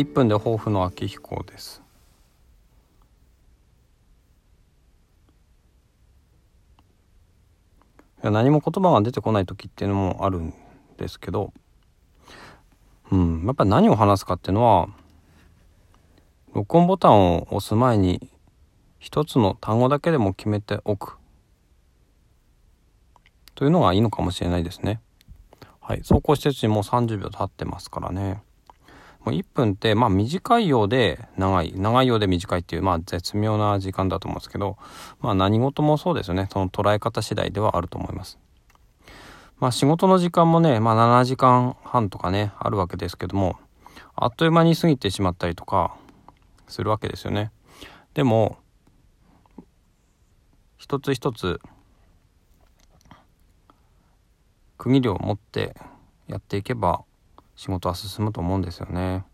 [0.00, 1.82] 1分で抱負の秋彦です
[8.22, 10.52] 何も言葉が出てこない時っていうのもあるん
[10.96, 11.52] ですけど
[13.10, 14.88] うんやっぱり何を話すかっていうのは
[16.54, 18.28] 録音ボタンを押す前に
[18.98, 21.16] 一つの単語だけでも決めておく
[23.54, 25.00] というのがいいのかもしれないですね。
[25.80, 28.42] はい、走行施設にもう30秒経ってますからね。
[29.28, 34.78] もう1分ってまあ短いようで長い長いようで短いっていうまあ絶妙な時間だと思うんですけど
[35.20, 36.48] まあ何事もそうですよね。
[36.50, 38.38] その捉え方次第ではあると思います。
[39.58, 43.58] まあ仕事の時間もねまあ7時間半とかねあるわけですけども
[44.16, 45.94] あっという間に過ぎてしまったりとか
[46.66, 47.52] するわけですよね。
[48.14, 48.56] でも
[50.78, 51.60] 一つ一つ
[54.78, 55.76] 区切りを持って
[56.28, 57.04] やっていけば
[57.58, 59.24] 仕事は進むと思うんですよね。